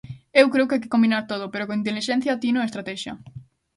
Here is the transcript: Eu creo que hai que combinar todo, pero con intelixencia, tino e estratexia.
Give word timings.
Eu 0.39 0.45
creo 0.53 0.67
que 0.67 0.73
hai 0.75 0.83
que 0.83 0.93
combinar 0.93 1.23
todo, 1.31 1.45
pero 1.51 1.67
con 1.67 1.79
intelixencia, 1.81 2.39
tino 2.43 2.59
e 2.61 2.67
estratexia. 2.69 3.13